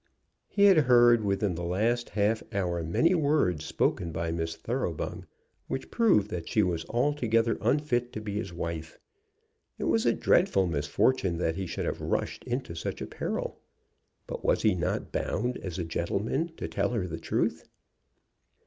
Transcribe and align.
He 0.47 0.63
had 0.63 0.77
heard 0.77 1.23
within 1.23 1.53
the 1.53 1.63
last 1.63 2.09
half 2.17 2.41
hour 2.51 2.81
many 2.81 3.13
words 3.13 3.63
spoken 3.63 4.11
by 4.11 4.31
Miss 4.31 4.55
Thoroughbung 4.55 5.27
which 5.67 5.91
proved 5.91 6.31
that 6.31 6.49
she 6.49 6.63
was 6.63 6.85
altogether 6.89 7.55
unfit 7.61 8.11
to 8.13 8.19
be 8.19 8.33
his 8.33 8.51
wife. 8.51 8.97
It 9.77 9.83
was 9.83 10.07
a 10.07 10.11
dreadful 10.13 10.65
misfortune 10.65 11.37
that 11.37 11.55
he 11.55 11.67
should 11.67 11.85
have 11.85 12.01
rushed 12.01 12.43
into 12.45 12.73
such 12.75 13.07
peril; 13.11 13.59
but 14.25 14.43
was 14.43 14.63
he 14.63 14.73
not 14.73 15.11
bound 15.11 15.57
as 15.59 15.77
a 15.77 15.83
gentleman 15.85 16.49
to 16.57 16.67
tell 16.67 16.89
her 16.93 17.05
the 17.05 17.19
truth? 17.19 17.69